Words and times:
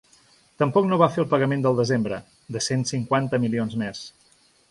Tampoc 0.61 0.87
no 0.91 0.97
va 1.01 1.09
fer 1.17 1.21
el 1.23 1.27
pagament 1.33 1.61
del 1.65 1.77
desembre, 1.81 2.19
de 2.57 2.63
cent 2.69 2.87
cinquanta 2.95 3.43
milions 3.47 3.77
més. 3.83 4.03